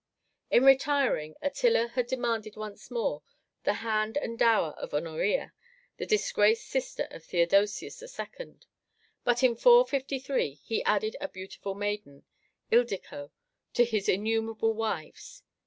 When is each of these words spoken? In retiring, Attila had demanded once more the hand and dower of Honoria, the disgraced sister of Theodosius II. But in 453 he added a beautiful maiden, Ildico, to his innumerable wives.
In 0.49 0.65
retiring, 0.65 1.35
Attila 1.43 1.89
had 1.89 2.07
demanded 2.07 2.55
once 2.55 2.89
more 2.89 3.21
the 3.65 3.73
hand 3.85 4.17
and 4.17 4.39
dower 4.39 4.71
of 4.71 4.95
Honoria, 4.95 5.53
the 5.97 6.07
disgraced 6.07 6.65
sister 6.67 7.07
of 7.11 7.23
Theodosius 7.23 8.01
II. 8.01 8.55
But 9.23 9.43
in 9.43 9.55
453 9.55 10.53
he 10.55 10.83
added 10.85 11.15
a 11.21 11.27
beautiful 11.27 11.75
maiden, 11.75 12.23
Ildico, 12.71 13.29
to 13.75 13.85
his 13.85 14.09
innumerable 14.09 14.73
wives. 14.73 15.43